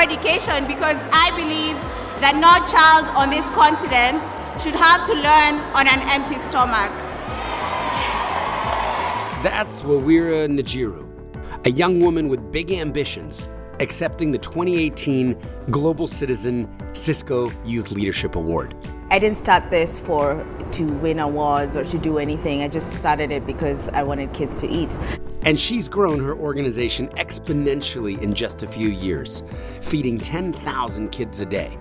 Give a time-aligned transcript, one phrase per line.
[0.00, 1.76] education because I believe
[2.20, 4.20] that no child on this continent
[4.60, 6.92] should have to learn on an empty stomach.
[9.42, 11.06] That's Wawira Njiru,
[11.66, 13.48] a young woman with big ambitions,
[13.80, 15.36] accepting the 2018
[15.70, 18.74] Global Citizen Cisco Youth Leadership Award.
[19.12, 22.62] I didn't start this for to win awards or to do anything.
[22.62, 24.96] I just started it because I wanted kids to eat.
[25.42, 29.42] And she's grown her organization exponentially in just a few years,
[29.80, 31.76] feeding 10,000 kids a day.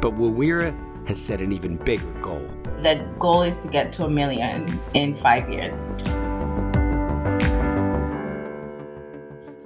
[0.00, 0.72] But Wawira
[1.08, 2.46] has set an even bigger goal.
[2.84, 5.96] The goal is to get to a million in five years.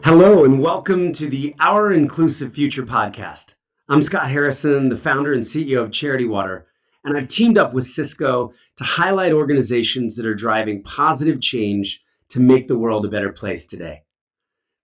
[0.03, 3.57] Hello, and welcome to the Our Inclusive Future podcast.
[3.91, 6.69] I'm Scott Harrison, the founder and CEO of Charity Water
[7.05, 12.41] and I've teamed up with Cisco to highlight organizations that are driving positive change to
[12.41, 14.03] make the world a better place today.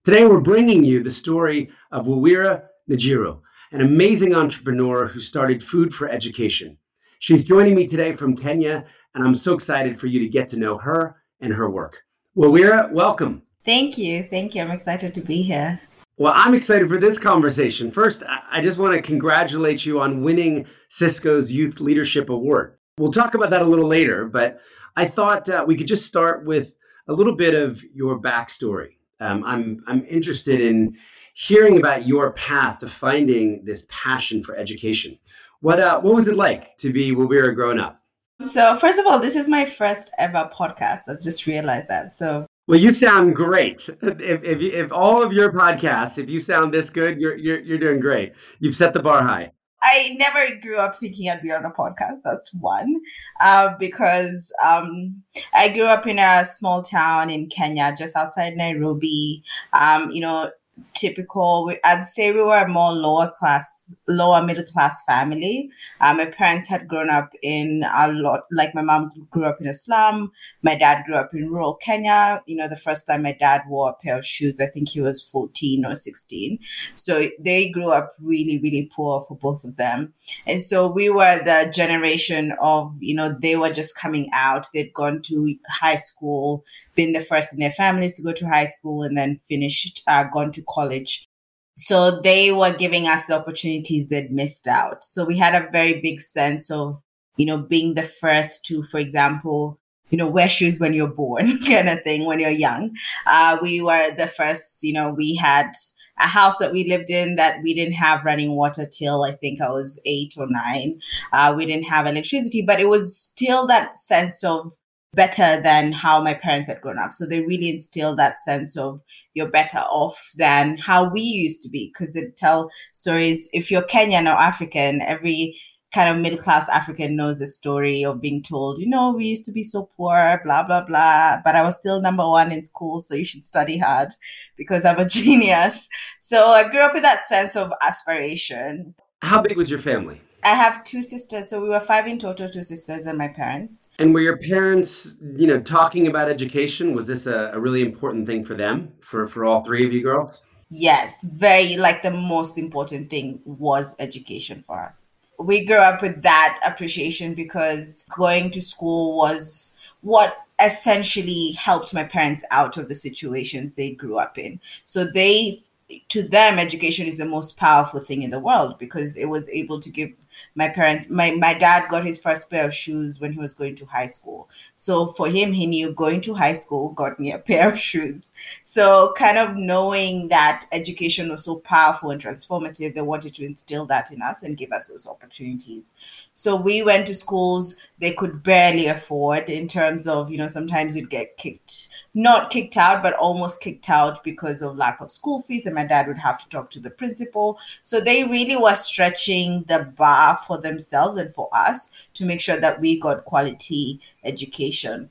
[0.04, 3.40] Today, we're bringing you the story of Wawira Njiru,
[3.72, 6.78] an amazing entrepreneur who started Food for Education.
[7.18, 10.56] She's joining me today from Kenya, and I'm so excited for you to get to
[10.56, 12.02] know her and her work.
[12.36, 13.42] Wawira, welcome.
[13.64, 14.26] Thank you.
[14.30, 14.62] Thank you.
[14.62, 15.80] I'm excited to be here.
[16.18, 17.92] Well, I'm excited for this conversation.
[17.92, 22.76] First, I just want to congratulate you on winning Cisco's Youth Leadership Award.
[22.98, 24.60] We'll talk about that a little later, but
[24.96, 26.74] I thought uh, we could just start with
[27.06, 28.96] a little bit of your backstory.
[29.20, 30.96] Um, I'm, I'm interested in
[31.34, 35.16] hearing about your path to finding this passion for education.
[35.60, 38.02] What, uh, what was it like to be Wawira growing up?
[38.42, 41.02] So, first of all, this is my first ever podcast.
[41.08, 42.12] I've just realized that.
[42.12, 43.88] So, well, you sound great.
[44.02, 47.78] If, if, if all of your podcasts, if you sound this good, you're, you're, you're
[47.78, 48.34] doing great.
[48.60, 49.52] You've set the bar high.
[49.82, 52.18] I never grew up thinking I'd be on a podcast.
[52.24, 53.00] That's one,
[53.40, 55.22] uh, because um,
[55.54, 59.44] I grew up in a small town in Kenya, just outside Nairobi.
[59.72, 60.50] Um, you know,
[60.94, 61.72] typical.
[61.84, 65.70] I'd say we were a more lower class, lower middle class family.
[66.00, 69.68] Uh, my parents had grown up in a lot, like my mom grew up in
[69.68, 70.32] a slum.
[70.62, 72.42] My dad grew up in rural Kenya.
[72.46, 75.00] You know, the first time my dad wore a pair of shoes, I think he
[75.00, 76.58] was 14 or 16.
[76.94, 80.12] So they grew up really, really poor for both of them.
[80.46, 84.66] And so we were the generation of, you know, they were just coming out.
[84.74, 86.64] They'd gone to high school
[86.98, 90.24] been the first in their families to go to high school and then finished, uh,
[90.24, 91.28] gone to college.
[91.76, 95.04] So they were giving us the opportunities they'd missed out.
[95.04, 97.00] So we had a very big sense of,
[97.36, 99.78] you know, being the first to, for example,
[100.10, 102.96] you know, wear shoes when you're born kind of thing when you're young.
[103.26, 105.70] Uh, we were the first, you know, we had
[106.18, 109.60] a house that we lived in that we didn't have running water till I think
[109.60, 111.00] I was eight or nine.
[111.32, 114.72] Uh, we didn't have electricity, but it was still that sense of
[115.18, 117.12] better than how my parents had grown up.
[117.12, 119.00] So they really instilled that sense of
[119.34, 123.48] you're better off than how we used to be because they tell stories.
[123.52, 125.60] If you're Kenyan or African, every
[125.92, 129.44] kind of middle class African knows the story of being told, you know, we used
[129.46, 133.00] to be so poor, blah, blah, blah, but I was still number one in school,
[133.00, 134.10] so you should study hard
[134.56, 135.88] because I'm a genius.
[136.20, 138.94] So I grew up with that sense of aspiration.
[139.22, 140.20] How big was your family?
[140.44, 143.88] I have two sisters, so we were five in total, two sisters and my parents.
[143.98, 146.94] And were your parents, you know, talking about education?
[146.94, 150.02] Was this a, a really important thing for them, for, for all three of you
[150.02, 150.42] girls?
[150.70, 155.06] Yes, very like the most important thing was education for us.
[155.38, 162.04] We grew up with that appreciation because going to school was what essentially helped my
[162.04, 164.60] parents out of the situations they grew up in.
[164.84, 165.62] So they
[166.08, 169.80] to them education is the most powerful thing in the world because it was able
[169.80, 170.10] to give
[170.54, 173.74] my parents my, my dad got his first pair of shoes when he was going
[173.76, 174.48] to high school.
[174.76, 178.26] So for him he knew going to high school got me a pair of shoes.
[178.64, 183.86] So kind of knowing that education was so powerful and transformative they wanted to instill
[183.86, 185.90] that in us and give us those opportunities.
[186.34, 190.94] So we went to schools they could barely afford in terms of you know sometimes
[190.94, 195.42] you'd get kicked not kicked out but almost kicked out because of lack of school
[195.42, 197.58] fees and my dad would have to talk to the principal.
[197.82, 202.58] So they really were stretching the bar for themselves and for us to make sure
[202.58, 205.10] that we got quality education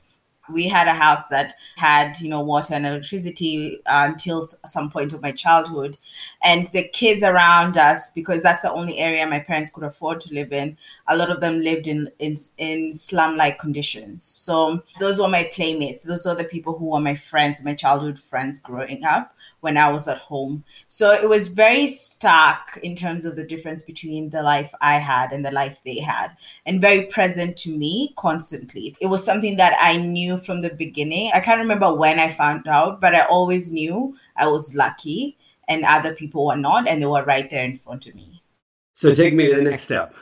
[0.52, 5.12] we had a house that had you know water and electricity uh, until some point
[5.12, 5.98] of my childhood.
[6.42, 10.34] And the kids around us because that's the only area my parents could afford to
[10.34, 10.76] live in
[11.08, 14.24] a lot of them lived in in, in slum like conditions.
[14.24, 16.02] So those were my playmates.
[16.02, 19.90] Those are the people who were my friends my childhood friends growing up when i
[19.90, 20.64] was at home.
[20.88, 25.32] So it was very stark in terms of the difference between the life i had
[25.32, 26.36] and the life they had
[26.66, 28.96] and very present to me constantly.
[29.00, 31.30] It was something that i knew from the beginning.
[31.34, 35.36] I can't remember when I found out, but I always knew I was lucky
[35.68, 38.42] and other people were not, and they were right there in front of me.
[38.94, 40.14] So take me to the next step.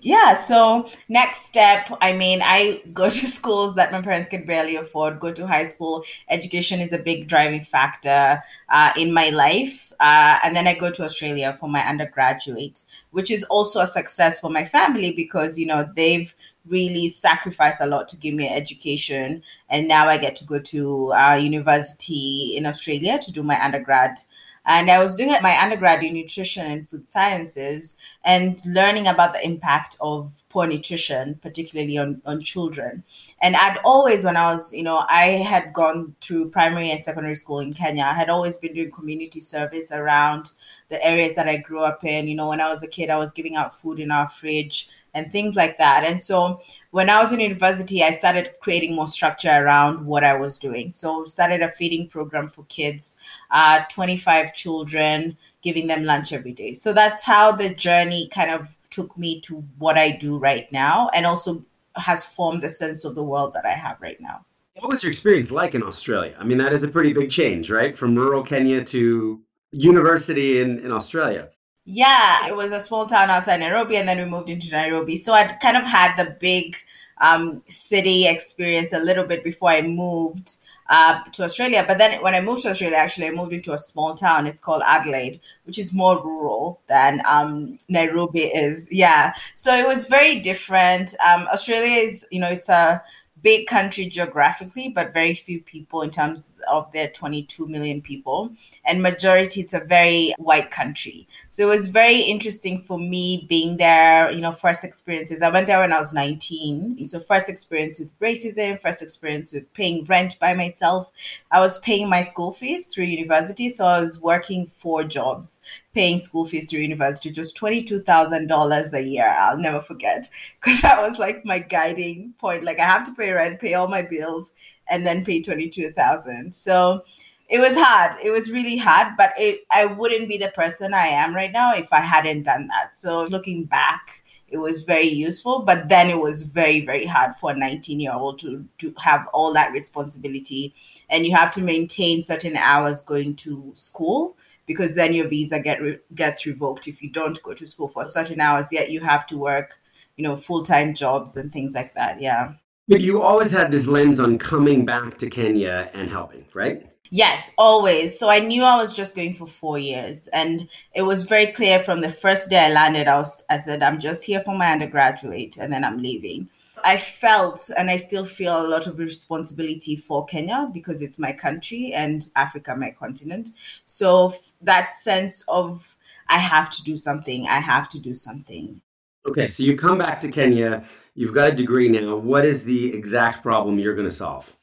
[0.00, 4.76] Yeah, so next step, I mean, I go to schools that my parents could barely
[4.76, 6.04] afford, go to high school.
[6.30, 9.92] Education is a big driving factor uh, in my life.
[10.00, 14.40] Uh, and then I go to Australia for my undergraduate, which is also a success
[14.40, 16.34] for my family because, you know, they've
[16.66, 19.42] really sacrificed a lot to give me an education.
[19.68, 24.18] And now I get to go to uh, university in Australia to do my undergrad
[24.66, 29.44] and I was doing my undergrad in nutrition and food sciences and learning about the
[29.44, 33.04] impact of poor nutrition, particularly on, on children.
[33.42, 37.34] And I'd always, when I was, you know, I had gone through primary and secondary
[37.34, 40.52] school in Kenya, I had always been doing community service around
[40.88, 42.28] the areas that I grew up in.
[42.28, 44.88] You know, when I was a kid, I was giving out food in our fridge
[45.14, 46.04] and things like that.
[46.04, 50.34] And so when I was in university, I started creating more structure around what I
[50.34, 50.90] was doing.
[50.90, 53.16] So started a feeding program for kids,
[53.50, 56.72] uh, 25 children, giving them lunch every day.
[56.72, 61.08] So that's how the journey kind of took me to what I do right now,
[61.14, 61.64] and also
[61.96, 64.44] has formed a sense of the world that I have right now.
[64.78, 66.36] What was your experience like in Australia?
[66.38, 67.96] I mean, that is a pretty big change, right?
[67.96, 69.40] From rural Kenya to
[69.72, 71.48] university in, in Australia.
[71.84, 75.16] Yeah, it was a small town outside Nairobi, and then we moved into Nairobi.
[75.16, 76.76] So I'd kind of had the big
[77.20, 80.56] um, city experience a little bit before I moved
[80.88, 81.84] uh, to Australia.
[81.86, 84.46] But then when I moved to Australia, actually, I moved into a small town.
[84.46, 88.88] It's called Adelaide, which is more rural than um, Nairobi is.
[88.90, 89.34] Yeah.
[89.54, 91.14] So it was very different.
[91.24, 93.02] Um, Australia is, you know, it's a
[93.44, 98.50] big country geographically, but very few people in terms of their 22 million people.
[98.86, 101.28] And majority, it's a very white country.
[101.50, 105.42] So it was very interesting for me being there, you know, first experiences.
[105.42, 107.06] I went there when I was 19.
[107.06, 111.12] So first experience with racism, first experience with paying rent by myself.
[111.52, 113.68] I was paying my school fees through university.
[113.68, 115.60] So I was working four jobs
[115.94, 119.34] paying school fees to university, just $22,000 a year.
[119.38, 120.28] I'll never forget
[120.60, 122.64] because that was like my guiding point.
[122.64, 124.52] Like I have to pay rent, pay all my bills,
[124.88, 126.54] and then pay 22,000.
[126.54, 127.04] So
[127.48, 128.18] it was hard.
[128.22, 131.74] It was really hard, but it, I wouldn't be the person I am right now
[131.74, 132.96] if I hadn't done that.
[132.96, 137.50] So looking back, it was very useful, but then it was very, very hard for
[137.50, 140.74] a 19 year old to, to have all that responsibility.
[141.10, 144.36] And you have to maintain certain hours going to school
[144.66, 148.04] because then your visa get re- gets revoked if you don't go to school for
[148.04, 148.72] certain hours.
[148.72, 149.80] Yet you have to work,
[150.16, 152.20] you know, full time jobs and things like that.
[152.20, 152.54] Yeah.
[152.88, 156.86] But you always had this lens on coming back to Kenya and helping, right?
[157.10, 158.18] Yes, always.
[158.18, 161.78] So I knew I was just going for four years, and it was very clear
[161.78, 163.08] from the first day I landed.
[163.08, 166.48] I was, I said, I'm just here for my undergraduate, and then I'm leaving.
[166.82, 171.32] I felt and I still feel a lot of responsibility for Kenya because it's my
[171.32, 173.50] country and Africa, my continent.
[173.84, 175.96] So that sense of
[176.28, 178.80] I have to do something, I have to do something.
[179.26, 180.84] Okay, so you come back to Kenya,
[181.14, 182.16] you've got a degree now.
[182.16, 184.54] What is the exact problem you're going to solve?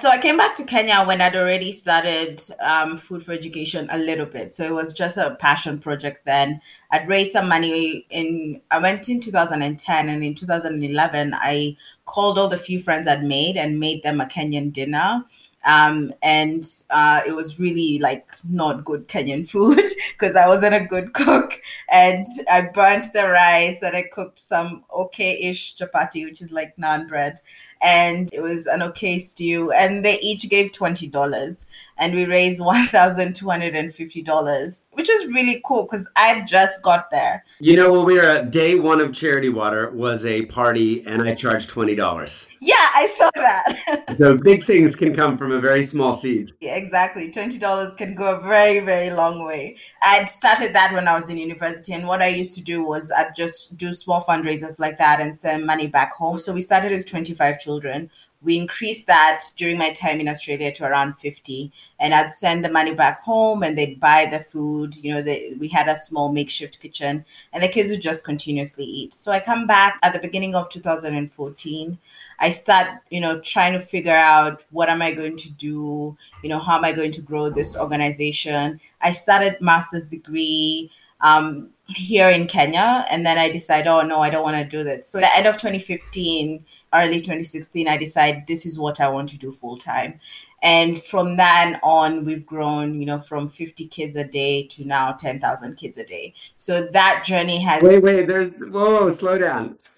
[0.00, 3.96] So I came back to Kenya when I'd already started um, Food for Education a
[3.96, 4.52] little bit.
[4.52, 6.60] So it was just a passion project then.
[6.90, 12.48] I'd raised some money in, I went in 2010 and in 2011, I called all
[12.48, 15.24] the few friends I'd made and made them a Kenyan dinner.
[15.64, 19.80] Um, and uh, it was really like not good Kenyan food
[20.12, 21.60] because I wasn't a good cook.
[21.90, 26.76] And I burnt the rice and I cooked some okay ish chapati, which is like
[26.76, 27.40] naan bread
[27.82, 29.72] and it was an okay stew.
[29.72, 31.66] And they each gave $20
[31.98, 37.44] and we raised $1250 which is really cool because i just got there.
[37.60, 41.22] You know when we were at day one of charity water was a party and
[41.22, 44.04] i charged $20 yeah i saw that.
[44.16, 46.52] So big things can come from a very small seed.
[46.60, 47.30] Yeah, exactly.
[47.30, 49.76] $20 can go a very very long way.
[50.02, 53.12] I'd started that when i was in university and what i used to do was
[53.16, 56.38] i'd just do small fundraisers like that and send money back home.
[56.38, 58.10] So we started with 25 children
[58.42, 62.70] we increased that during my time in Australia to around 50 and I'd send the
[62.70, 66.32] money back home and they'd buy the food you know they, we had a small
[66.32, 69.14] makeshift kitchen and the kids would just continuously eat.
[69.14, 71.98] So I come back at the beginning of 2014
[72.38, 76.16] I start you know trying to figure out what am I going to do?
[76.42, 78.80] You know how am I going to grow this organization?
[79.00, 80.90] I started master's degree
[81.22, 84.82] um, here in Kenya and then I decided oh no I don't want to do
[84.84, 86.64] that so the end of 2015
[86.96, 90.20] early 2016, I decided this is what I want to do full time.
[90.62, 95.12] And from then on, we've grown, you know, from 50 kids a day to now
[95.12, 96.34] 10,000 kids a day.
[96.58, 97.82] So that journey has.
[97.82, 99.78] Wait, wait, there's, whoa, slow down.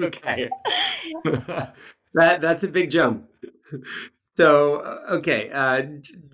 [0.00, 0.50] Okay.
[1.24, 3.28] that That's a big jump.
[4.36, 5.84] So, uh, okay, uh,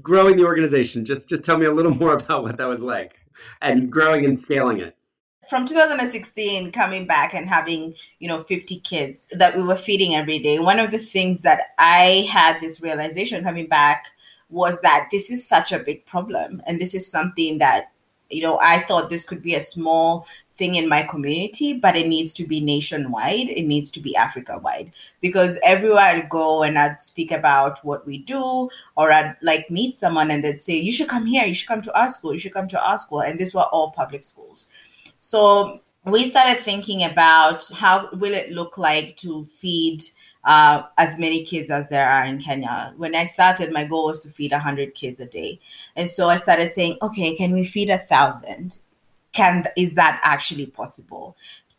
[0.02, 1.04] growing the organization.
[1.04, 3.20] Just just tell me a little more about what that was like,
[3.60, 4.96] and growing and scaling it.
[5.48, 10.38] From 2016, coming back and having you know 50 kids that we were feeding every
[10.38, 10.58] day.
[10.58, 14.06] One of the things that I had this realization coming back
[14.50, 17.90] was that this is such a big problem, and this is something that
[18.28, 20.26] you know I thought this could be a small
[20.60, 23.48] thing in my community, but it needs to be nationwide.
[23.48, 24.92] It needs to be Africa wide
[25.22, 29.96] because everywhere I'd go and I'd speak about what we do, or I'd like meet
[29.96, 32.38] someone and they'd say, You should come here, you should come to our school, you
[32.38, 33.22] should come to our school.
[33.22, 34.68] And these were all public schools.
[35.20, 40.02] So we started thinking about how will it look like to feed
[40.44, 42.94] uh, as many kids as there are in Kenya.
[42.96, 45.60] When I started, my goal was to feed 100 kids a day.
[45.96, 48.78] And so I started saying, okay, can we feed a thousand?
[49.32, 51.36] can is that actually possible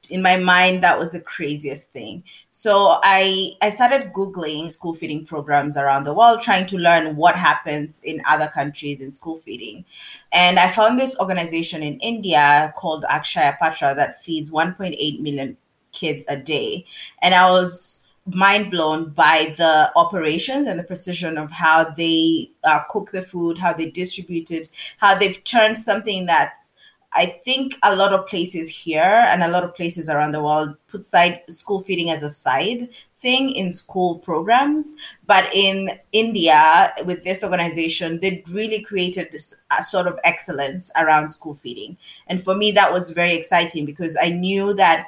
[0.09, 2.23] in my mind that was the craziest thing.
[2.49, 7.35] So i i started googling school feeding programs around the world trying to learn what
[7.35, 9.85] happens in other countries in school feeding.
[10.31, 15.57] And i found this organization in india called akshaya patra that feeds 1.8 million
[15.91, 16.85] kids a day.
[17.21, 22.81] And i was mind blown by the operations and the precision of how they uh,
[22.87, 26.75] cook the food how they distribute it how they've turned something that's
[27.13, 30.75] I think a lot of places here and a lot of places around the world
[30.87, 32.89] put side school feeding as a side
[33.21, 34.95] thing in school programs.
[35.27, 41.55] But in India, with this organization, they really created this sort of excellence around school
[41.55, 41.97] feeding.
[42.27, 45.07] And for me, that was very exciting because I knew that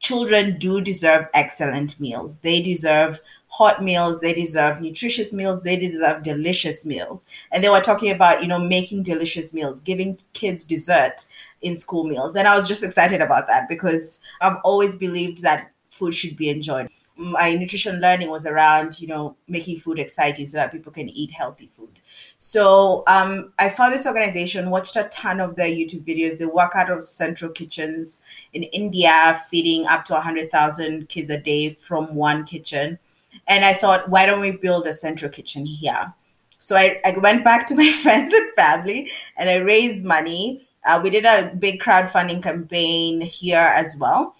[0.00, 2.38] children do deserve excellent meals.
[2.38, 3.20] They deserve
[3.58, 7.26] hot meals, they deserve nutritious meals, they deserve delicious meals.
[7.50, 11.26] And they were talking about, you know, making delicious meals, giving kids dessert
[11.60, 12.36] in school meals.
[12.36, 16.50] And I was just excited about that because I've always believed that food should be
[16.50, 16.88] enjoyed.
[17.16, 21.32] My nutrition learning was around, you know, making food exciting so that people can eat
[21.32, 21.98] healthy food.
[22.38, 26.38] So um, I found this organization, watched a ton of their YouTube videos.
[26.38, 28.22] They work out of central kitchens
[28.52, 33.00] in India, feeding up to 100,000 kids a day from one kitchen.
[33.48, 36.12] And I thought, why don't we build a central kitchen here?
[36.58, 40.68] So I, I went back to my friends and family and I raised money.
[40.86, 44.36] Uh, we did a big crowdfunding campaign here as well.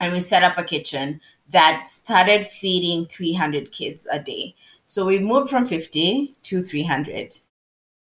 [0.00, 1.20] And we set up a kitchen
[1.50, 4.54] that started feeding 300 kids a day.
[4.86, 7.38] So we moved from 50 to 300.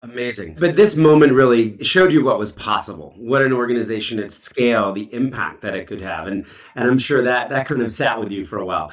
[0.04, 0.56] Amazing.
[0.58, 5.08] But this moment really showed you what was possible, what an organization at scale, the
[5.14, 6.26] impact that it could have.
[6.26, 8.90] And, and I'm sure that that kind of sat with you for a while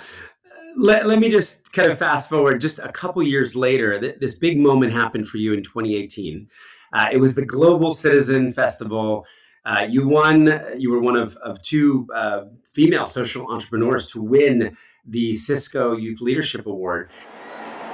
[0.79, 3.99] let, let me just kind of fast forward just a couple years later.
[3.99, 6.47] Th- this big moment happened for you in 2018.
[6.93, 9.25] Uh, it was the Global Citizen Festival.
[9.65, 14.75] Uh, you won, you were one of, of two uh, female social entrepreneurs to win
[15.05, 17.11] the Cisco Youth Leadership Award.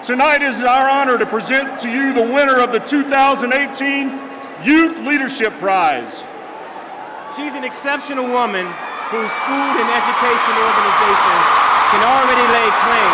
[0.04, 4.10] Tonight is our honor to present to you the winner of the 2018
[4.63, 6.24] Youth Leadership Prize.
[7.36, 8.68] She's an exceptional woman
[9.10, 13.13] whose food and education organization can already lay claim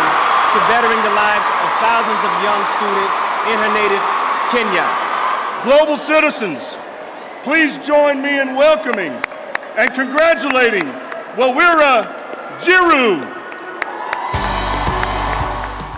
[0.52, 3.16] to bettering the lives of thousands of young students
[3.48, 4.02] in her native
[4.52, 4.86] Kenya.
[5.64, 6.76] Global citizens,
[7.42, 9.12] please join me in welcoming
[9.76, 10.84] and congratulating
[11.36, 12.04] Wawira
[12.58, 13.24] Njiru.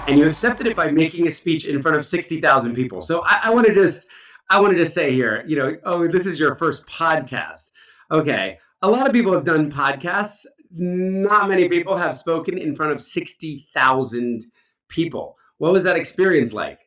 [0.06, 3.00] And you accepted it by making a speech in front of 60,000 people.
[3.00, 4.06] So I, I want to just,
[4.50, 7.70] I wanted to say here, you know, oh, this is your first podcast.
[8.10, 8.58] Okay.
[8.82, 10.44] A lot of people have done podcasts
[10.76, 14.44] not many people have spoken in front of 60,000
[14.88, 15.36] people.
[15.58, 16.78] What was that experience like?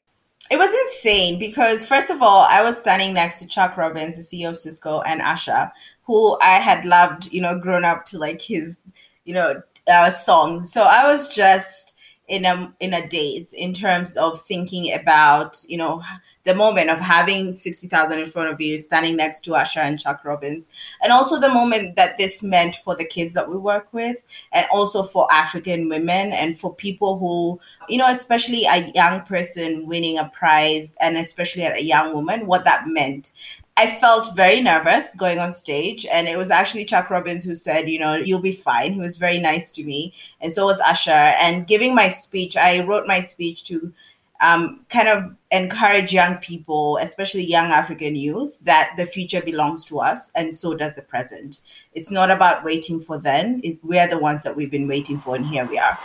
[0.49, 4.23] It was insane because, first of all, I was standing next to Chuck Robbins, the
[4.23, 5.71] CEO of Cisco, and Usher,
[6.03, 8.79] who I had loved, you know, grown up to like his,
[9.25, 10.71] you know, uh, songs.
[10.71, 15.77] So I was just in a in a daze in terms of thinking about you
[15.77, 16.01] know
[16.47, 20.23] the moment of having 60,000 in front of you standing next to Usher and Chuck
[20.23, 20.71] Robbins
[21.03, 24.23] and also the moment that this meant for the kids that we work with
[24.53, 29.85] and also for African women and for people who you know especially a young person
[29.85, 33.33] winning a prize and especially a young woman what that meant
[33.79, 37.87] I felt very nervous going on stage, and it was actually Chuck Robbins who said,
[37.87, 41.11] "You know, you'll be fine." He was very nice to me, and so was Usher.
[41.11, 43.93] And giving my speech, I wrote my speech to
[44.41, 49.99] um, kind of encourage young people, especially young African youth, that the future belongs to
[49.99, 51.61] us, and so does the present.
[51.93, 55.17] It's not about waiting for then; it, we are the ones that we've been waiting
[55.17, 55.97] for, and here we are.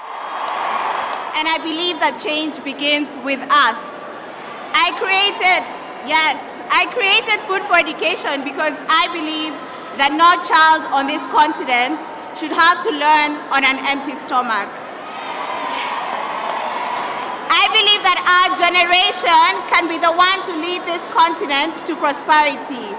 [1.34, 3.80] And I believe that change begins with us.
[4.72, 5.62] I created,
[6.06, 6.38] yes.
[6.72, 9.52] I created Food for Education because I believe
[10.00, 12.00] that no child on this continent
[12.36, 14.70] should have to learn on an empty stomach.
[17.54, 22.96] I believe that our generation can be the one to lead this continent to prosperity.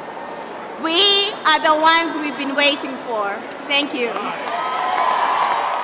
[0.86, 3.33] We are the ones we've been waiting for.
[3.65, 4.13] Thank you.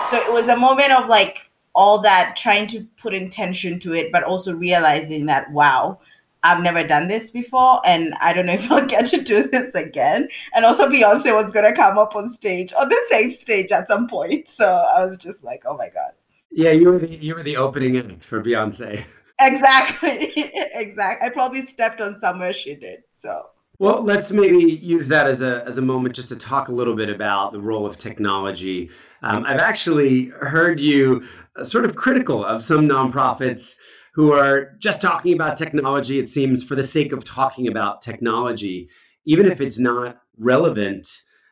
[0.06, 4.12] So it was a moment of like all that trying to put intention to it,
[4.12, 5.98] but also realizing that, wow,
[6.44, 9.74] I've never done this before, and I don't know if I'll get to do this
[9.74, 10.28] again.
[10.54, 14.08] And also, Beyonce was gonna come up on stage on the same stage at some
[14.08, 16.12] point, so I was just like, "Oh my god!"
[16.52, 19.04] Yeah, you were the you were the opening act for Beyonce.
[19.40, 20.34] Exactly,
[20.74, 21.28] exactly.
[21.28, 23.04] I probably stepped on somewhere she did.
[23.16, 23.50] So.
[23.78, 26.96] Well, let's maybe use that as a as a moment just to talk a little
[26.96, 28.90] bit about the role of technology.
[29.22, 31.24] Um, I've actually heard you
[31.56, 33.76] uh, sort of critical of some nonprofits
[34.14, 36.20] who are just talking about technology.
[36.20, 38.90] It seems for the sake of talking about technology,
[39.26, 41.08] even if it's not relevant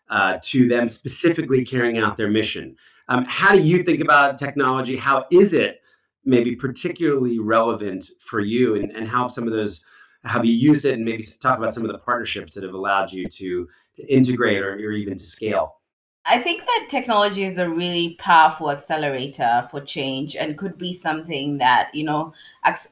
[0.09, 2.75] uh, to them specifically carrying out their mission.
[3.09, 4.97] Um, how do you think about technology?
[4.97, 5.81] How is it
[6.25, 9.83] maybe particularly relevant for you, and, and how some of those
[10.23, 13.11] have you used it, and maybe talk about some of the partnerships that have allowed
[13.11, 13.67] you to,
[14.09, 15.77] integrate or, or even to scale?
[16.29, 21.59] I think that technology is a really powerful accelerator for change and could be something
[21.59, 22.33] that, you know,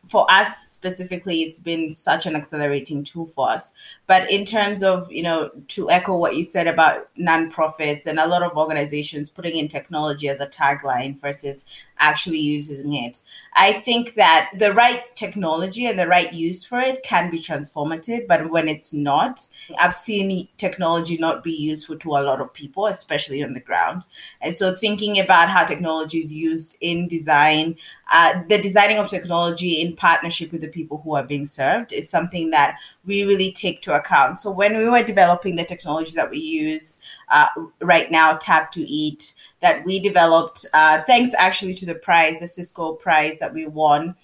[0.08, 3.74] for us specifically, it's been such an accelerating tool for us.
[4.08, 8.28] But in terms of, you know, to echo what you said about nonprofits and a
[8.28, 11.66] lot of organizations putting in technology as a tagline versus
[11.98, 13.22] actually using it,
[13.56, 18.28] I think that the right technology and the right use for it can be transformative.
[18.28, 19.48] But when it's not,
[19.80, 24.04] I've seen technology not be useful to a lot of people, especially on the ground.
[24.42, 27.78] And so thinking about how technology is used in design,
[28.12, 32.10] uh, the designing of technology in partnership with the people who are being served is
[32.10, 34.40] something that we really take to account.
[34.40, 37.48] So when we were developing the technology that we use uh,
[37.82, 42.48] right now, Tap to Eat, that we developed, uh, thanks actually to the prize, the
[42.48, 44.16] Cisco prize that we won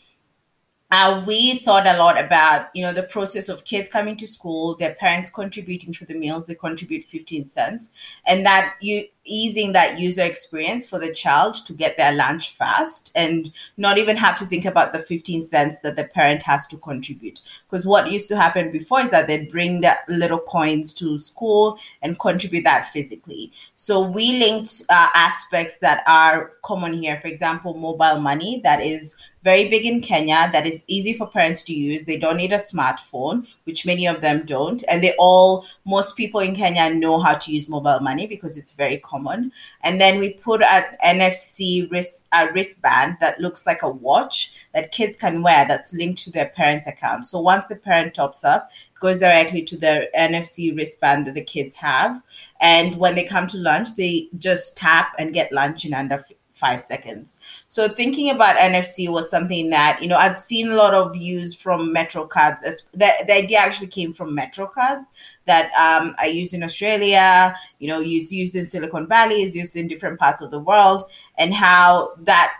[0.91, 4.75] uh, we thought a lot about you know the process of kids coming to school
[4.75, 7.91] their parents contributing for the meals they contribute 15 cents
[8.25, 13.11] and that you easing that user experience for the child to get their lunch fast
[13.15, 16.77] and not even have to think about the 15 cents that the parent has to
[16.77, 17.39] contribute.
[17.69, 21.77] Because what used to happen before is that they'd bring the little coins to school
[22.01, 23.51] and contribute that physically.
[23.75, 27.19] So we linked uh, aspects that are common here.
[27.21, 31.63] For example mobile money that is very big in Kenya that is easy for parents
[31.63, 32.05] to use.
[32.05, 34.83] They don't need a smartphone, which many of them don't.
[34.87, 38.73] And they all, most people in Kenya know how to use mobile money because it's
[38.73, 39.51] very common.
[39.81, 44.91] And then we put an NFC wrist, a wristband that looks like a watch that
[44.91, 47.25] kids can wear that's linked to their parents' account.
[47.25, 51.43] So once the parent tops up, it goes directly to the NFC wristband that the
[51.43, 52.21] kids have.
[52.59, 56.23] And when they come to lunch, they just tap and get lunch in under
[56.61, 57.39] five seconds.
[57.67, 61.55] So thinking about NFC was something that, you know, I'd seen a lot of use
[61.55, 62.63] from Metro cards.
[62.63, 65.09] As the, the idea actually came from Metro cards
[65.45, 69.75] that um, I use in Australia, you know, used used in Silicon Valley, is used
[69.75, 71.03] in different parts of the world,
[71.37, 72.53] and how that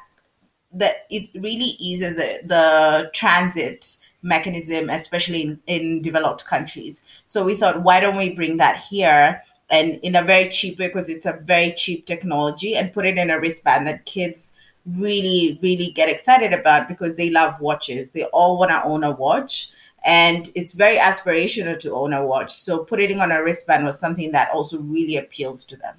[0.74, 7.04] that it really eases the transit mechanism, especially in, in developed countries.
[7.26, 9.44] So we thought, why don't we bring that here?
[9.72, 13.18] And in a very cheap way because it's a very cheap technology and put it
[13.18, 14.54] in a wristband that kids
[14.86, 18.12] really really get excited about because they love watches.
[18.12, 19.72] They all want to own a watch
[20.04, 22.52] and it's very aspirational to own a watch.
[22.52, 25.96] So putting it on a wristband was something that also really appeals to them.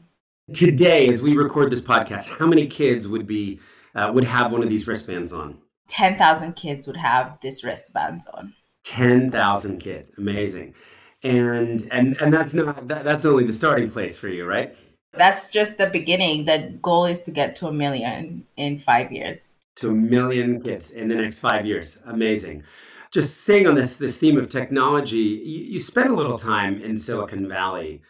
[0.52, 3.58] Today as we record this podcast how many kids would be
[3.94, 5.58] uh, would have one of these wristbands on?
[5.88, 8.52] 10,000 kids would have this wristbands on.
[8.84, 10.74] 10,000 kids amazing
[11.22, 14.74] and and and that's not that, that's only the starting place for you right?
[15.14, 16.46] That's just the beginning.
[16.46, 19.60] The goal is to get to a million in five years.
[19.76, 22.02] To a million kids in the next five years.
[22.06, 22.64] Amazing.
[23.12, 26.96] Just staying on this this theme of technology you, you spent a little time in
[26.96, 28.02] silicon valley.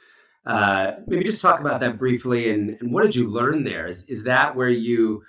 [0.44, 3.87] Uh, maybe just talk about that briefly and, and what did you learn there?
[3.87, 5.22] Is, is that where you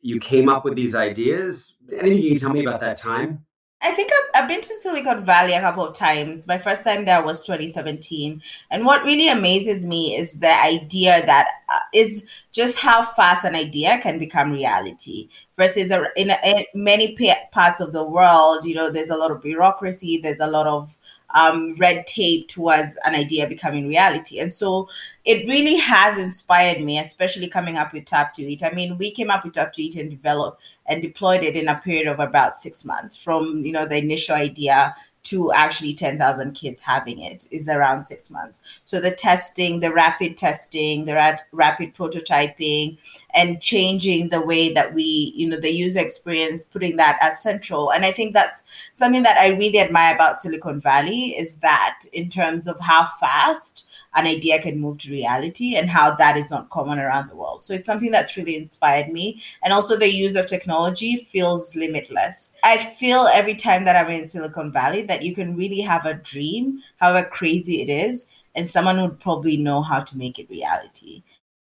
[0.00, 1.76] you came up with these ideas?
[1.92, 3.44] Anything you can tell me about that time
[3.84, 6.48] I think I've, I've, been to Silicon Valley a couple of times.
[6.48, 8.40] My first time there was 2017.
[8.70, 13.54] And what really amazes me is the idea that uh, is just how fast an
[13.54, 17.14] idea can become reality versus in, in many
[17.52, 20.96] parts of the world, you know, there's a lot of bureaucracy, there's a lot of
[21.34, 24.38] um, red tape towards an idea becoming reality.
[24.38, 24.88] And so
[25.24, 28.62] it really has inspired me, especially coming up with Tap to Eat.
[28.62, 31.68] I mean, we came up with Tap to Eat and developed and deployed it in
[31.68, 34.94] a period of about six months from, you know, the initial idea
[35.24, 38.62] to actually 10,000 kids having it is around six months.
[38.84, 41.14] So the testing, the rapid testing, the
[41.52, 42.98] rapid prototyping,
[43.34, 47.90] and changing the way that we, you know, the user experience, putting that as central.
[47.90, 52.28] And I think that's something that I really admire about Silicon Valley is that in
[52.28, 56.70] terms of how fast an idea can move to reality and how that is not
[56.70, 57.62] common around the world.
[57.62, 59.42] So it's something that's really inspired me.
[59.62, 62.54] And also the use of technology feels limitless.
[62.62, 66.14] I feel every time that I'm in Silicon Valley that you can really have a
[66.14, 71.22] dream, however crazy it is, and someone would probably know how to make it reality.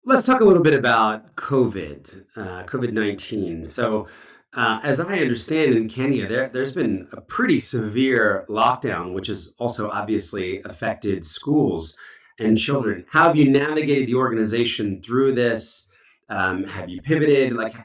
[0.05, 3.65] Let's talk a little bit about COVID, uh, COVID 19.
[3.65, 4.07] So,
[4.53, 9.53] uh, as I understand in Kenya, there, there's been a pretty severe lockdown, which has
[9.59, 11.97] also obviously affected schools
[12.39, 13.05] and children.
[13.09, 15.87] How have you navigated the organization through this?
[16.29, 17.53] Um, have you pivoted?
[17.53, 17.75] Like,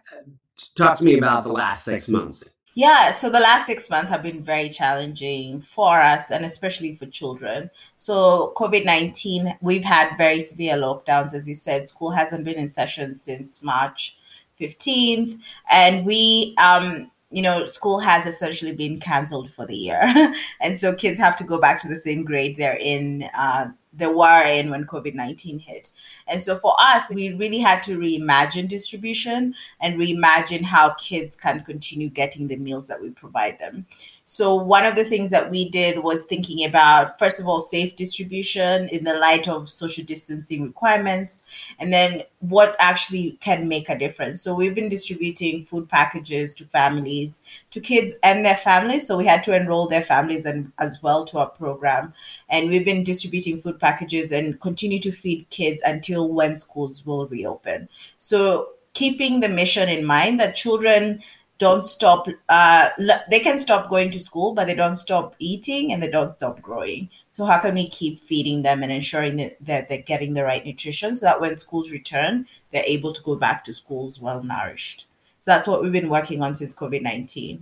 [0.75, 2.55] talk to me about the last six months.
[2.77, 7.07] Yeah, so the last six months have been very challenging for us and especially for
[7.07, 7.71] children.
[7.99, 11.35] So, COVID 19, we've had very severe lockdowns.
[11.35, 14.17] As you said, school hasn't been in session since March
[14.61, 15.39] 15th.
[15.71, 20.35] And we, um, you know, school has essentially been canceled for the year.
[20.61, 24.07] and so kids have to go back to the same grade they're in uh, they
[24.07, 25.91] were in when COVID 19 hit.
[26.27, 31.63] And so for us, we really had to reimagine distribution and reimagine how kids can
[31.63, 33.87] continue getting the meals that we provide them.
[34.27, 37.95] So, one of the things that we did was thinking about, first of all, safe
[37.95, 41.45] distribution in the light of social distancing requirements,
[41.79, 44.41] and then what actually can make a difference.
[44.41, 49.07] So, we've been distributing food packages to families, to kids and their families.
[49.07, 52.15] So, we had to enroll their families and, as well to our program.
[52.49, 57.27] And we've been distributing food packages and continue to feed kids until when schools will
[57.27, 57.91] reopen.
[58.17, 61.23] So, keeping the mission in mind that children
[61.59, 62.89] don't stop uh,
[63.31, 66.61] they can stop going to school but they don't stop eating and they don't stop
[66.61, 67.09] growing.
[67.31, 71.15] So how can we keep feeding them and ensuring that, they're getting the right nutrition
[71.15, 75.07] so that when schools return they're able to go back to schools well nourished?
[75.41, 77.61] So that's what we've been working on since covid-19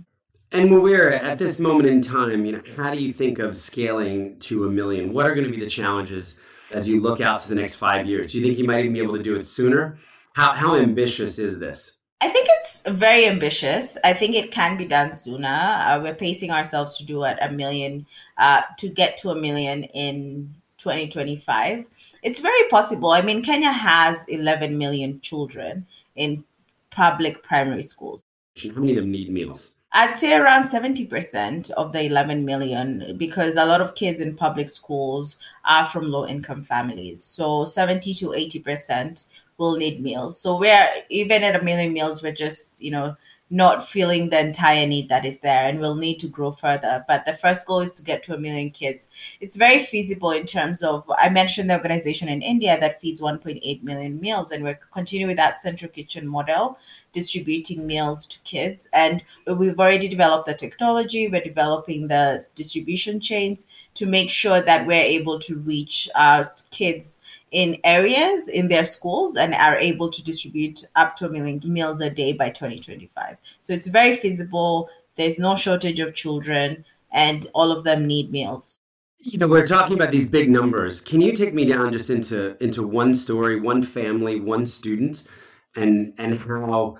[0.51, 4.37] and we're at this moment in time you know how do you think of scaling
[4.39, 5.13] to a million?
[5.13, 6.39] What are going to be the challenges
[6.71, 8.31] as you look out to the next five years?
[8.31, 9.97] Do you think you might even be able to do it sooner?
[10.33, 13.97] How, how ambitious is this I think it's very ambitious.
[14.01, 15.49] I think it can be done sooner.
[15.49, 18.05] Uh, we're pacing ourselves to do at a million,
[18.37, 21.85] uh, to get to a million in 2025.
[22.21, 23.09] It's very possible.
[23.09, 26.45] I mean, Kenya has 11 million children in
[26.91, 28.23] public primary schools.
[28.55, 29.75] How many of them need meals?
[29.91, 34.69] I'd say around 70% of the 11 million because a lot of kids in public
[34.69, 37.21] schools are from low income families.
[37.21, 39.27] So 70 to 80%
[39.57, 40.39] will need meals.
[40.39, 43.15] So we're even at a million meals, we're just, you know,
[43.53, 47.05] not feeling the entire need that is there and we'll need to grow further.
[47.07, 49.09] But the first goal is to get to a million kids.
[49.41, 53.83] It's very feasible in terms of, I mentioned the organization in India that feeds 1.8
[53.83, 56.79] million meals, and we're continuing with that central kitchen model,
[57.11, 58.89] distributing meals to kids.
[58.91, 64.87] And we've already developed the technology, we're developing the distribution chains to make sure that
[64.87, 67.19] we're able to reach uh, kids
[67.53, 72.01] in areas in their schools and are able to distribute up to a million meals
[72.01, 73.37] a day by 2025.
[73.61, 74.89] So it's very feasible.
[75.15, 78.79] There's no shortage of children, and all of them need meals.
[79.19, 80.99] You know, we're talking about these big numbers.
[80.99, 85.27] Can you take me down just into into one story, one family, one student,
[85.75, 86.97] and and how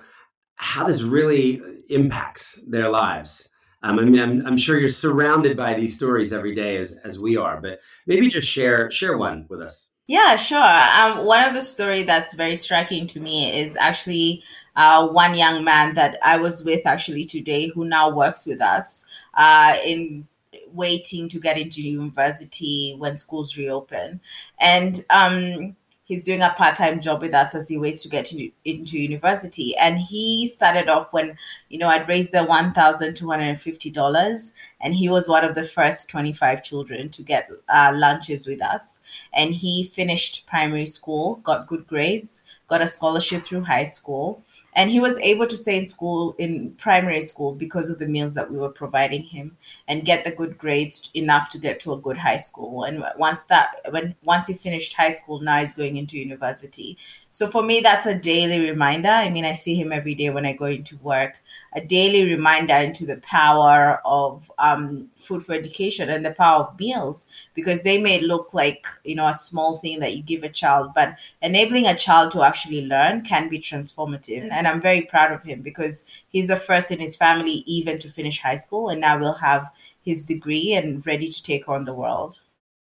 [0.54, 3.48] how this really impacts their lives?
[3.82, 7.18] Um, I mean, I'm, I'm sure you're surrounded by these stories every day as, as
[7.18, 9.90] we are, but maybe just share share one with us.
[10.06, 10.58] Yeah, sure.
[10.58, 14.42] Um, one of the story that's very striking to me is actually
[14.76, 19.06] uh, one young man that I was with actually today, who now works with us
[19.34, 20.28] uh, in
[20.72, 24.20] waiting to get into university when schools reopen,
[24.58, 28.50] and um, he's doing a part-time job with us as he waits to get into,
[28.64, 29.76] into university.
[29.76, 31.36] And he started off when
[31.68, 37.08] you know i'd raised the $1250 and he was one of the first 25 children
[37.08, 39.00] to get uh, lunches with us.
[39.32, 44.43] And he finished primary school got good grades got a scholarship through high school
[44.76, 48.34] and he was able to stay in school in primary school because of the meals
[48.34, 49.56] that we were providing him
[49.88, 52.84] and get the good grades enough to get to a good high school.
[52.84, 56.98] And once that when once he finished high school now he's going into university
[57.34, 59.08] so for me that's a daily reminder.
[59.08, 61.42] I mean i see him every day when i go into work.
[61.72, 66.78] A daily reminder into the power of um, food for education and the power of
[66.78, 70.48] meals because they may look like you know a small thing that you give a
[70.48, 74.48] child but enabling a child to actually learn can be transformative.
[74.52, 78.08] And i'm very proud of him because he's the first in his family even to
[78.08, 81.94] finish high school and now will have his degree and ready to take on the
[81.94, 82.38] world.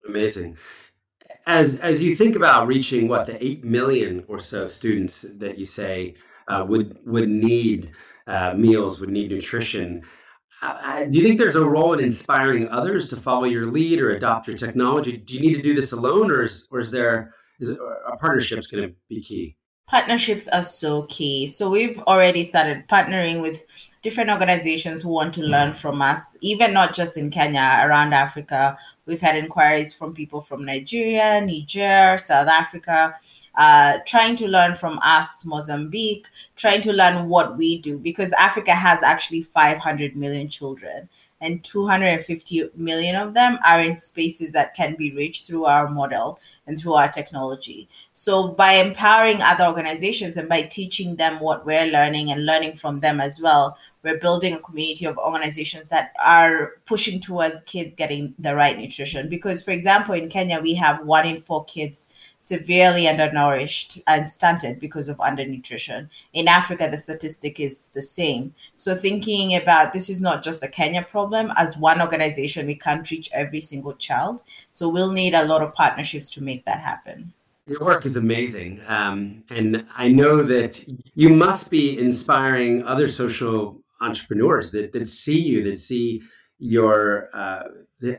[0.08, 0.56] Amazing
[1.46, 5.64] as as you think about reaching what the eight million or so students that you
[5.66, 6.14] say
[6.48, 7.92] uh, would would need
[8.26, 10.02] uh, meals, would need nutrition.
[10.60, 14.10] Uh, do you think there's a role in inspiring others to follow your lead or
[14.10, 15.16] adopt your technology?
[15.16, 18.66] Do you need to do this alone, or is or is there is are partnerships
[18.68, 19.56] going to be key?
[19.88, 21.48] Partnerships are so key.
[21.48, 23.64] So we've already started partnering with
[24.02, 28.76] different organizations who want to learn from us, even not just in Kenya, around Africa.
[29.06, 33.14] We've had inquiries from people from Nigeria, Niger, South Africa,
[33.54, 38.72] uh, trying to learn from us, Mozambique, trying to learn what we do, because Africa
[38.72, 41.08] has actually 500 million children
[41.42, 46.38] and 250 million of them are in spaces that can be reached through our model
[46.68, 47.88] and through our technology.
[48.14, 53.00] So, by empowering other organizations and by teaching them what we're learning and learning from
[53.00, 58.34] them as well, we're building a community of organizations that are pushing towards kids getting
[58.38, 59.28] the right nutrition.
[59.28, 64.80] Because, for example, in Kenya, we have one in four kids severely undernourished and stunted
[64.80, 66.08] because of undernutrition.
[66.32, 68.54] In Africa, the statistic is the same.
[68.76, 73.08] So, thinking about this is not just a Kenya problem, as one organization, we can't
[73.10, 74.42] reach every single child.
[74.72, 77.32] So, we'll need a lot of partnerships to make that happen.
[77.66, 78.80] Your work is amazing.
[78.88, 80.84] Um, and I know that
[81.14, 86.20] you must be inspiring other social entrepreneurs that, that see you, that see
[86.58, 87.64] your uh,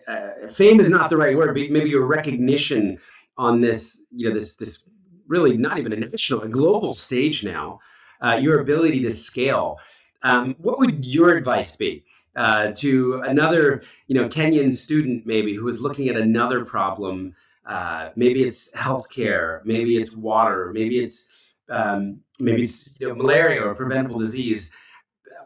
[0.07, 2.97] uh, fame is not the right word, but maybe your recognition
[3.37, 4.83] on this, you know, this this
[5.27, 7.79] really not even a national, a global stage now.
[8.21, 9.79] Uh, your ability to scale.
[10.21, 12.05] Um, what would your advice be
[12.37, 17.35] uh, to another, you know, Kenyan student maybe who is looking at another problem?
[17.65, 21.27] Uh, maybe it's healthcare, maybe it's water, maybe it's
[21.69, 24.71] um, maybe it's you know, malaria or preventable disease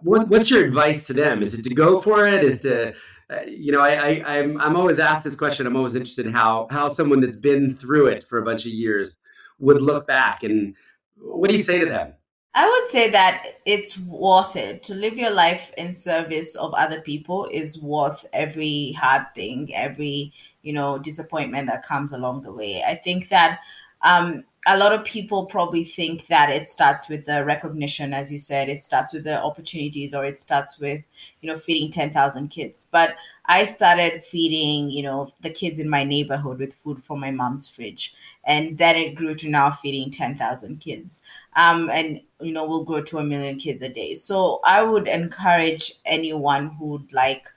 [0.02, 1.42] what, what's your advice to them?
[1.42, 2.44] Is it to go for it?
[2.44, 2.94] Is to
[3.30, 5.68] uh, you know, I, I I'm I'm always asked this question.
[5.68, 8.72] I'm always interested in how how someone that's been through it for a bunch of
[8.72, 9.18] years
[9.60, 10.44] would look back.
[10.44, 10.76] And
[11.18, 12.14] what do you say to them?
[12.54, 17.02] I would say that it's worth it to live your life in service of other
[17.02, 22.82] people is worth every hard thing, every you know disappointment that comes along the way.
[22.82, 23.60] I think that
[24.04, 28.38] um, a lot of people probably think that it starts with the recognition, as you
[28.38, 31.01] said, it starts with the opportunities, or it starts with,
[31.41, 32.86] you know, feeding 10,000 kids.
[32.91, 37.32] But I started feeding, you know, the kids in my neighborhood with food from my
[37.32, 38.13] mom's fridge.
[38.43, 41.21] And then it grew to now feeding 10,000 kids.
[41.56, 44.15] Um, and, you know, we'll grow to a million kids a day.
[44.15, 47.49] So I would encourage anyone who'd like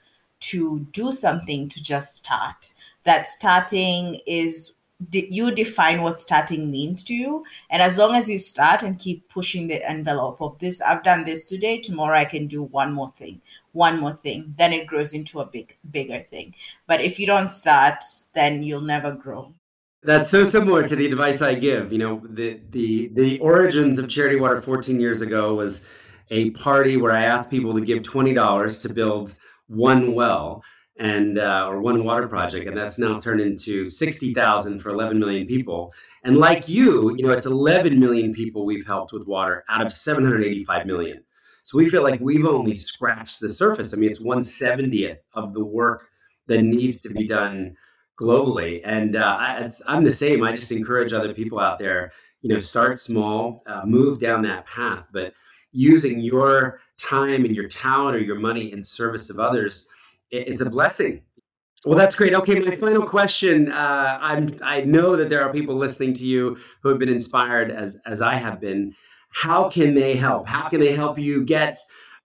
[0.51, 2.73] to do something to just start.
[3.03, 4.73] That starting is
[5.11, 7.43] you define what starting means to you.
[7.69, 11.25] And as long as you start and keep pushing the envelope of this i've done
[11.25, 13.41] this today tomorrow i can do one more thing
[13.73, 14.53] one more thing.
[14.57, 16.55] Then it grows into a big bigger thing.
[16.87, 19.53] But if you don't start then you'll never grow.
[20.03, 21.91] That's so similar to the advice i give.
[21.91, 25.85] You know the the the origins of charity water 14 years ago was
[26.29, 29.37] a party where i asked people to give $20 to build
[29.67, 30.63] one well
[30.97, 35.19] and uh, or one water project, and that's now turned into sixty thousand for eleven
[35.19, 35.93] million people.
[36.23, 39.91] And like you, you know, it's eleven million people we've helped with water out of
[39.91, 41.23] seven hundred eighty-five million.
[41.63, 43.93] So we feel like we've only scratched the surface.
[43.93, 46.07] I mean, it's one seventieth of the work
[46.47, 47.75] that needs to be done
[48.19, 48.81] globally.
[48.83, 50.43] And uh, I, am the same.
[50.43, 54.65] I just encourage other people out there, you know, start small, uh, move down that
[54.65, 55.33] path, but
[55.71, 59.87] using your time and your talent or your money in service of others
[60.31, 61.21] it's a blessing.
[61.85, 62.33] Well, that's great.
[62.35, 63.71] Okay, my final question.
[63.71, 67.71] Uh, I'm I know that there are people listening to you who have been inspired
[67.71, 68.93] as as I have been.
[69.29, 70.47] How can they help?
[70.47, 71.77] How can they help you get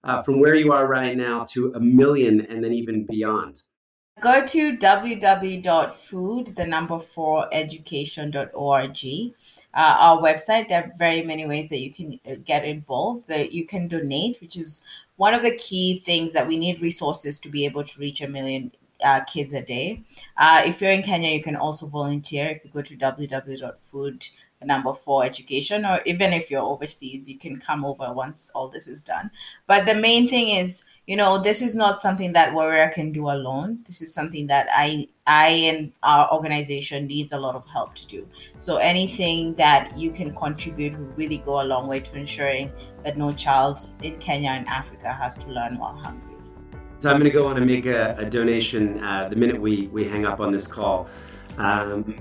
[0.04, 3.62] uh, from where you are right now to a million and then even beyond?
[4.20, 9.06] Go to www.food, the number four education.org.
[9.74, 13.28] Uh, our website, there are very many ways that you can uh, get involved.
[13.28, 14.82] That you can donate, which is
[15.16, 18.28] one of the key things that we need resources to be able to reach a
[18.28, 18.72] million
[19.04, 20.02] uh, kids a day.
[20.36, 22.48] Uh, if you're in Kenya, you can also volunteer.
[22.48, 24.26] If you go to www.food,
[24.64, 28.88] number four education, or even if you're overseas, you can come over once all this
[28.88, 29.30] is done.
[29.66, 33.30] But the main thing is you know, this is not something that Wawira can do
[33.30, 33.78] alone.
[33.86, 38.06] This is something that I I and our organization needs a lot of help to
[38.06, 38.28] do.
[38.58, 42.72] So anything that you can contribute will really go a long way to ensuring
[43.04, 46.34] that no child in Kenya and Africa has to learn while hungry.
[46.98, 49.86] So I'm going to go on and make a, a donation uh, the minute we
[49.88, 51.08] we hang up on this call.
[51.58, 52.16] Um,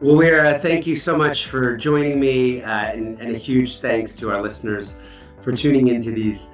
[0.00, 4.14] well, Wira, thank you so much for joining me, uh, and, and a huge thanks
[4.16, 5.00] to our listeners
[5.40, 6.52] for tuning into these uh,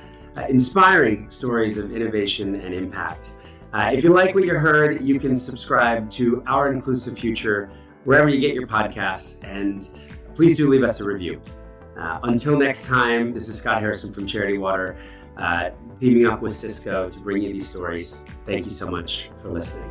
[0.48, 3.36] inspiring stories of innovation and impact.
[3.72, 7.70] Uh, if you like what you heard, you can subscribe to Our Inclusive Future
[8.04, 9.90] wherever you get your podcasts, and
[10.34, 11.40] please do leave us a review.
[11.98, 14.96] Uh, until next time, this is Scott Harrison from Charity Water,
[15.36, 15.70] uh,
[16.00, 18.24] teaming up with Cisco to bring you these stories.
[18.44, 19.90] Thank you so much for listening.